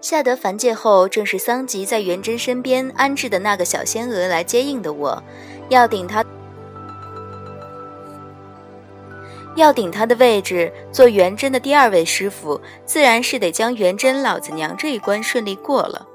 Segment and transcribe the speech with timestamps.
[0.00, 5.22] 下得凡界后，正是桑吉在元贞身边安置的那个小仙娥来接应的我，
[5.68, 6.24] 要顶他，
[9.56, 16.06] 要顶他的位置，做元贞的第二位师傅，自然是得将元贞老子娘这一关顺利过了。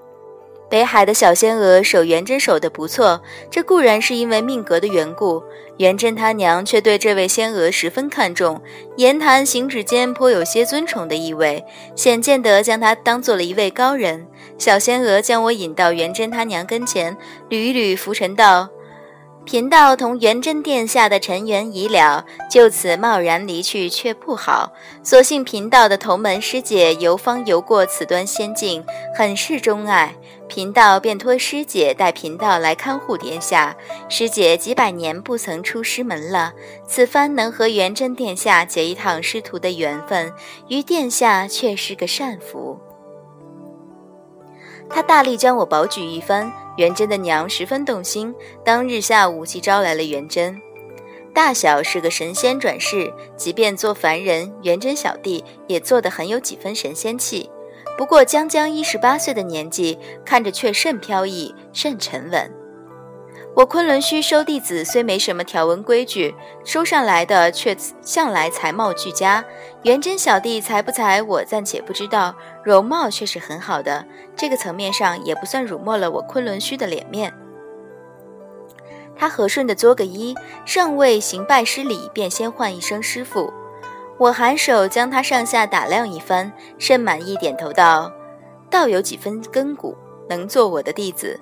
[0.74, 5.44] 北海的小仙娥守元贞守得不错，这固然是因为命格的缘故。
[5.78, 8.60] 元贞他娘却对这位仙娥十分看重，
[8.98, 11.64] 言谈行止间颇有些尊崇的意味，
[11.96, 14.26] 显见得将她当做了一位高人。
[14.58, 17.16] 小仙娥将我引到元贞他娘跟前，
[17.52, 18.68] 捋一捋浮尘道
[19.46, 24.72] ：“贫道同元贞殿下的尘缘已了，就此贸然离去却不好。
[25.04, 28.84] 所幸贫道的同门师姐游方游过此端仙境，
[29.16, 30.16] 很是钟爱。”
[30.48, 33.76] 贫道便托师姐带贫道来看护殿下。
[34.08, 36.54] 师姐几百年不曾出师门了，
[36.88, 40.32] 此番能和元贞殿下结一趟师徒的缘分，
[40.68, 42.80] 于殿下却是个善福。
[44.90, 48.34] 他大力将我保举一番，元贞的娘十分动心。
[48.64, 50.62] 当日下午即招来了元贞，
[51.34, 57.50] 大小是个神仙转世，即便做凡人，元贞小弟也做得很有几分神仙气。
[57.98, 62.63] 不过将将一十八岁的年纪，看着却甚飘逸，甚沉稳。
[63.56, 66.34] 我昆仑虚收弟子虽没什么条文规矩，
[66.66, 69.46] 收上来的却向来才貌俱佳。
[69.84, 74.04] 元贞小弟才不才，我暂且不知道，容貌却是很好的，
[74.36, 77.32] 这个层面上也不算辱没了我昆仑虚的脸面。
[79.16, 83.54] 他和顺的作个揖，尚未行拜师礼，便先唤一声师傅。
[84.18, 88.12] 我颔首将他上下打量一番，甚满意，点头道
[88.72, 89.96] ：“倒有几分根骨，
[90.28, 91.40] 能做我的弟子。”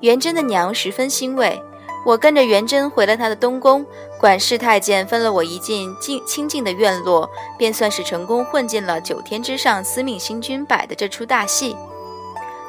[0.00, 1.60] 元贞的娘十分欣慰。
[2.06, 3.86] 我跟着元贞回了他的东宫，
[4.20, 11.74] 管事太监分了我一进近清静的院落，便算是成功混进了九天之上司命星君摆的这出大戏。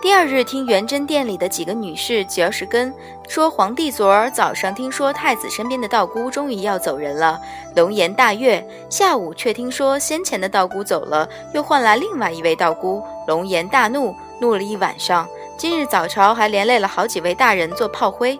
[0.01, 2.94] 第二日，听元贞殿里的几个女士嚼舌根，
[3.27, 7.41] 说皇帝昨儿早上听说太子身边的道姑终于要走人了，
[7.75, 15.27] 龙颜大悦；下午却听说先前的道姑走了，又换来另外一位道姑，龙颜大怒，怒了一晚上。
[15.57, 18.38] 今日早朝还连累了好几位大人做炮灰。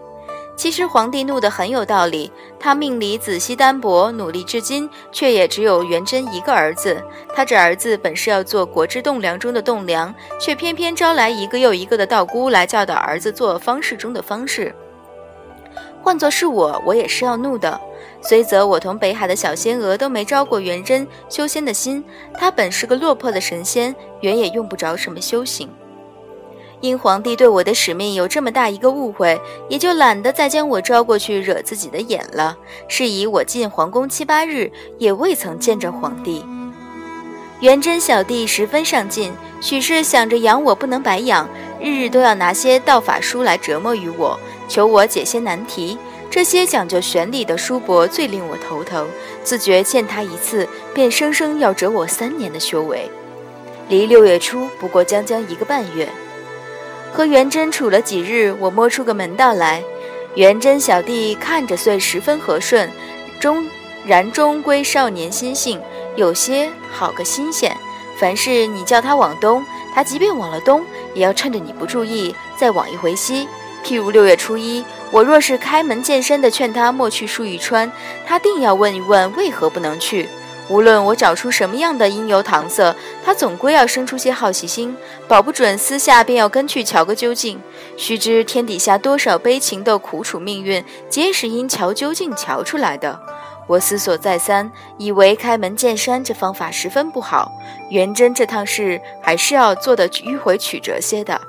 [0.58, 7.02] 其实皇帝怒得很有道理，他命里仔细单薄，努力至今，却也只有元贞一个儿子。
[7.34, 14.74] 他这儿子本是要做国之栋梁中的栋梁，却偏偏招来一个又一个的道姑来教导儿子做方士中的方士。
[16.02, 17.80] 换作是我，我也是要怒的。
[18.22, 25.70] 虽则我同北海的小仙娥都没招过元贞修仙的心，他本是个落魄的神仙，原也用不着什么修行。
[26.82, 32.58] 因皇帝对我的使命有这么大一个误会，也就懒得再将我招过去惹自己的眼了。
[32.88, 36.46] 是以我进皇宫七八日，也未曾见着皇帝。
[37.62, 39.32] 元贞小弟十分上进，
[39.62, 41.50] 许是想着养我不能白养，
[41.80, 44.38] 日日都要拿些道法书来折磨于我，
[44.68, 45.98] 求我解些难题。
[46.30, 49.08] 这些讲究玄理的书伯最令我头疼，
[49.42, 53.10] 自觉见他一次，便生生要折我三年的修为。
[53.88, 56.10] 离六月初不过将将一个半月。
[57.16, 59.82] 和元贞处了几日，我摸出个门道来。
[60.36, 62.92] 元贞小弟看着虽十分和顺，
[63.40, 63.66] 终
[64.06, 65.82] 然终归少年心性，
[66.18, 67.74] 有些好个新鲜。
[68.20, 70.84] 凡事你叫他往东，他即便往了东，
[71.14, 73.48] 也要趁着你不注意，再往一回西。
[73.86, 77.90] 譬如六月初一，我若是开门见山的劝他莫去漱玉川，
[78.28, 80.28] 他定要问一问为何不能去。
[80.68, 84.96] 无论我找出什么样的因由搪塞，他总归要生出些好奇心，
[85.28, 87.62] 保不准私下便要跟去瞧个究竟。
[87.98, 93.20] 须知天底下多少悲情的苦楚命运，皆是因瞧究竟瞧出来的。
[93.68, 97.52] 我思索再三，以为开门见山这方法十分不好。
[97.90, 101.40] 元贞这趟事还是要做的迂回曲折些的。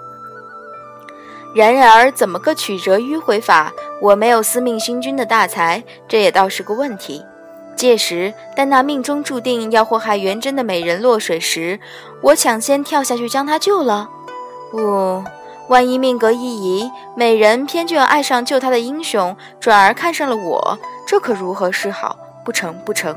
[1.54, 3.72] 然而怎么个曲折迂回法？
[4.02, 7.24] 我没有司命星君的大才，这也倒是个问题。
[7.76, 11.78] 届时，待那命中注定要祸害元贞的美人落水时，
[12.22, 14.08] 我抢先跳下去将她救了。
[14.70, 15.22] 不，
[15.68, 22.16] 万一命格一移，美人偏就要爱上救她的英雄，转而看上了我，这可如何是好？
[22.44, 23.16] 不成，不成。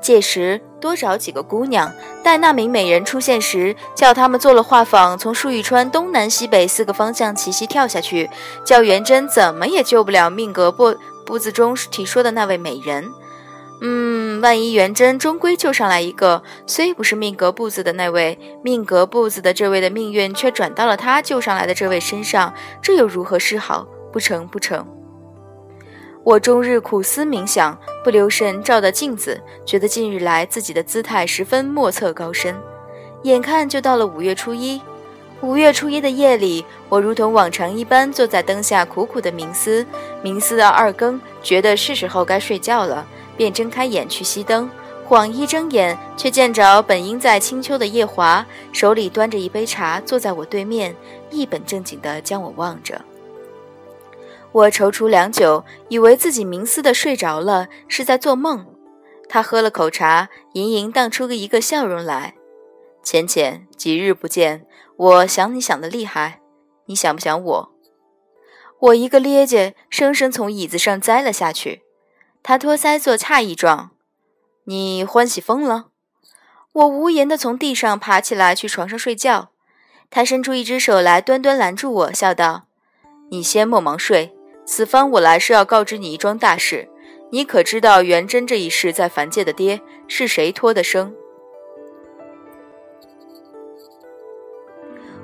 [0.00, 1.92] 届时多找几个姑娘，
[2.24, 8.28] 待那名美人出现时，叫他们做了画舫，从漱玉川东南西北四个方向齐齐跳下去，
[8.64, 13.12] 叫元贞怎么也救不了命格不不字中提说的那位美人。
[13.84, 23.84] 嗯，万一元贞终归救上来一个，虽不是命格簿子的那位，命格簿子的这位的命运却转到了他救上来的这位身上，这又如何是好？
[24.12, 24.86] 不成，不成！
[26.22, 32.54] 我终日苦思冥想，不留神照的镜子，觉得近日来自己的姿态十分莫测高深。
[33.24, 34.80] 眼看就到了五月初一。
[35.40, 39.84] 五月初一的夜里，我如同往常一般坐在灯下，苦苦的冥思。
[40.22, 43.04] 冥思到二更，觉得是时候该睡觉了，
[43.36, 44.70] 便睁开眼去熄灯。
[45.04, 50.94] 晃一睁眼，却见着本应在清秋的夜华，手里端着一杯茶，坐在我对面，
[51.30, 53.02] 一本正经地将我望着。
[54.52, 58.64] 我踌躇良久，以为自己冥思的睡着了，是在做梦。
[59.28, 62.34] 他喝了口茶，盈盈荡出个一个笑容来。
[63.02, 64.66] 浅浅，几日不见。
[64.96, 66.40] 我想你想的厉害，
[66.86, 67.72] 你想不想我？
[68.78, 71.82] 我一个趔趄，生生从椅子上栽了下去。
[72.42, 73.90] 他托腮做诧异状
[74.64, 75.86] ：“你欢喜疯了？”
[76.72, 79.50] 我无言的从地上爬起来去床上睡觉。
[80.10, 82.64] 他伸出一只手来，端端拦住我，笑道
[83.30, 84.34] ：“你先莫忙睡，
[84.66, 86.88] 此番我来是要告知你一桩大事。
[87.30, 91.14] 你可知道元贞这一世在凡界的爹是谁托的生？”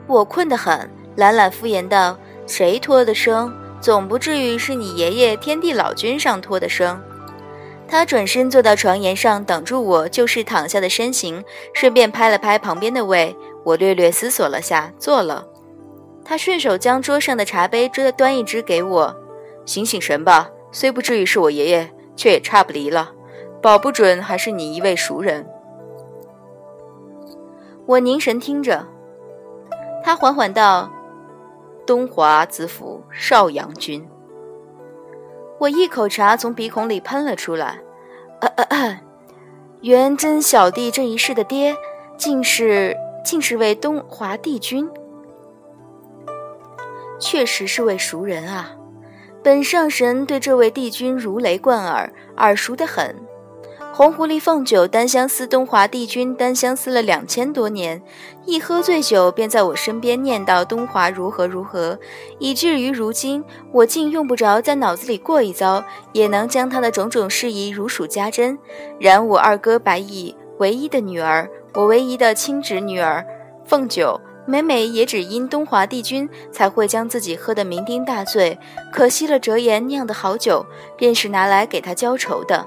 [0.07, 3.53] 我困得很，懒懒敷衍道：“谁托的生？
[3.81, 7.03] 总不至于是你爷爷天地老君上托的生。”
[7.89, 11.43] 他转身坐到床沿上，挡住我就是躺下的身形，
[11.73, 13.35] 顺便拍了拍旁边的位。
[13.65, 15.47] 我略略思索了下，坐了。
[16.25, 19.17] 他顺手将桌上的茶杯端端一只给我
[19.65, 23.13] ：“醒醒神吧，虽不至于是我爷爷，却也差不离了，
[23.63, 25.47] 保不准还是你一位熟人。”
[27.87, 28.87] 我凝神听着。
[30.05, 30.91] 他缓缓道
[31.87, 34.07] ：“东华子府少阳君。”
[35.59, 37.81] 我一口茶从鼻孔里喷了出来。
[39.81, 41.75] 元贞小弟这一世的爹，
[42.17, 44.89] 竟是竟是位东华帝君，
[47.21, 48.77] 确实是位熟人啊！
[49.43, 53.15] 本上神对这位帝君如雷贯耳，耳熟得很。
[53.99, 58.01] 红狐狸凤九单相思东华帝君，单相思了两千多年，
[58.47, 61.99] 一喝醉酒便在我身边念叨东华如何如何，
[62.39, 63.43] 以至于如今
[63.73, 68.57] 我竟用不着在脑子里过一遭，也能将他的种种事宜如数家珍。
[69.01, 73.27] 然我二哥白乙唯一的女儿，我唯一的亲侄女儿
[73.67, 78.57] 凤九，每每也只因东华帝君才会将自己喝得酩酊大醉，
[78.93, 80.65] 可惜了折颜酿的好酒，
[80.97, 82.65] 便是拿来给他浇愁的。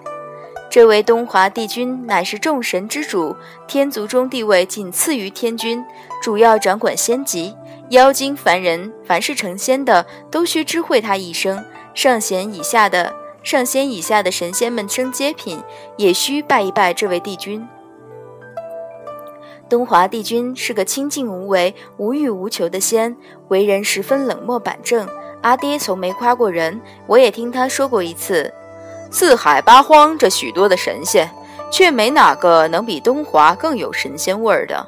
[0.71, 3.35] 这位东华帝君乃是众神之主，
[3.67, 5.83] 天族中地位仅次于天君，
[6.23, 7.53] 主要掌管仙籍。
[7.89, 11.61] 妖精、凡人，凡是成仙的，都需知会他一声。
[11.93, 13.13] 上仙以下的，
[13.43, 15.61] 上仙以下的神仙们升阶品，
[15.97, 17.67] 也需拜一拜这位帝君。
[19.67, 23.17] 东华帝君是个清静无为、无欲无求的仙，
[23.49, 25.05] 为人十分冷漠板正。
[25.41, 28.53] 阿爹从没夸过人，我也听他说过一次。
[29.11, 31.29] 四海八荒，这许多的神仙，
[31.69, 34.87] 却没哪个能比东华更有神仙味儿的。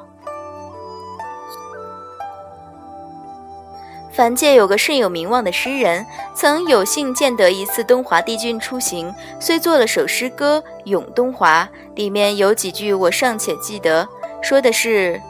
[4.10, 14.08] 凡界有个甚有名望的诗人，曾有幸见得一次东华帝君出行，遂作了首诗歌《咏东华》，里面有几句我尚且记得，
[14.40, 15.20] 说的是：“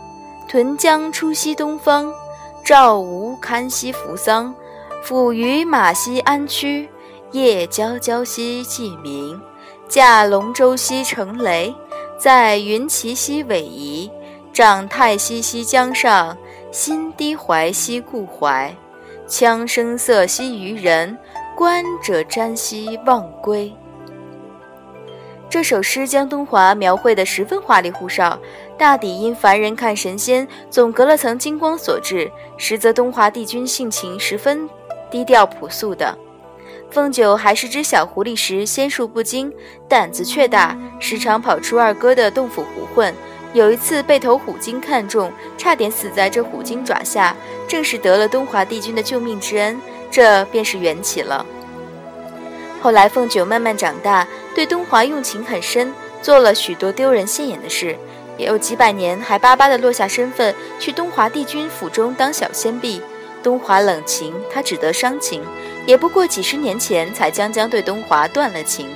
[0.47, 2.13] 屯江出西东方，
[2.63, 4.55] 赵吴堪西扶桑，
[5.03, 6.89] 抚于马西安区。”
[7.35, 9.41] 夜皎皎兮既明，
[9.89, 11.75] 驾龙舟兮乘雷，
[12.17, 14.09] 在云齐兮逶夷，
[14.53, 16.39] 长太息兮江上，
[16.71, 18.73] 心低怀兮故怀，
[19.27, 21.19] 羌声瑟兮渔人，
[21.57, 23.73] 观者瞻兮忘归。
[25.51, 28.39] 这首诗将东华描绘得十分花里胡哨，
[28.79, 34.71] 大抵因凡人看神仙总隔了层金光所致，实则东华帝君性情十分
[35.11, 36.17] 低调朴素的。
[36.95, 39.53] 凤九还是只小狐狸时，仙术不精，
[39.89, 43.13] 胆子却大，时常跑出二哥的洞府胡混。
[43.53, 47.35] 有一次被头虎精看中，差点死在这虎精爪下，
[47.67, 49.77] 正是得了东华帝君的救命之恩，
[50.09, 51.45] 这便是缘起了。
[52.81, 54.25] 后来凤九慢慢长大，
[54.55, 57.99] 对东华用情很深，做了许多丢人现眼的事，
[58.39, 63.03] 也有几百年还巴巴地落下身份，去东华帝君府中当小仙婢。
[63.45, 65.45] 东华冷情，他只得伤情。
[65.87, 68.89] 也不过几十年前，才将将对东华断了情。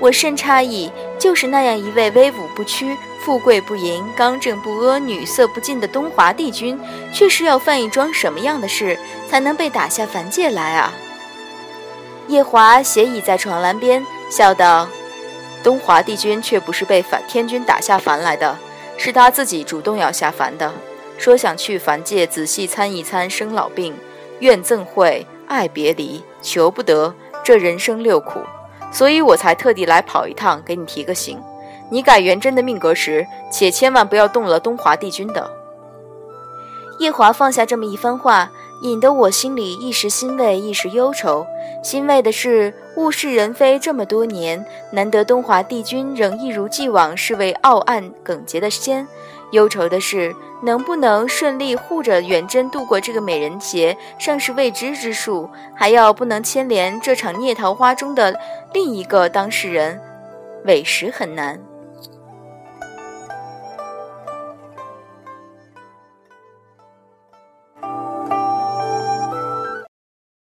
[0.00, 6.80] 我甚诧异，就是那样一位威武不屈、富贵不淫、刚正不阿、女色不尽的东华帝君，
[7.12, 8.98] 却是要犯一桩什么样的事，
[9.30, 10.92] 才能被打下凡界来啊？
[12.26, 14.88] 夜华斜倚在床栏边，笑道
[15.62, 18.56] ：“东华帝君却不是被反天君打下凡来的，
[18.96, 20.72] 是他自己主动要下凡的，
[21.18, 23.94] 说想去凡界仔细参一参生老病，
[24.40, 28.40] 怨憎会。”爱别离，求不得，这人生六苦，
[28.90, 31.38] 所以我才特地来跑一趟，给你提个醒。
[31.90, 35.50] 你改元贞的命格时，且千万不要动了东华帝君的。
[36.98, 38.50] 夜华放下这么一番话，
[38.82, 41.46] 引得我心里一时欣慰，一时忧愁。
[41.82, 49.06] 欣慰的是物是人非这么多年，难得东华帝君仍一如既往是位傲岸耿洁的仙；
[49.54, 58.38] 忧愁的是能不能顺利护着远征度过这个美人节，尚是未知之数，还要不能牵连这场孽桃花中的
[58.72, 60.00] 另一个当事人，
[60.64, 61.58] 委实很难。